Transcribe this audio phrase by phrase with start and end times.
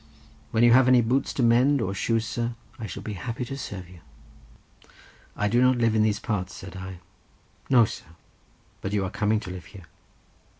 [0.49, 3.87] When you have any boots to mend, or shoes, sir—I shall be happy to serve
[3.87, 3.99] you."
[5.37, 7.01] "I do not live in these parts," said I.
[7.69, 8.05] "No, sir;
[8.81, 9.85] but you are coming to live here."